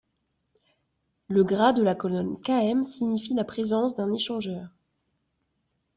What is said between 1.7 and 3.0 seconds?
dans la colonne km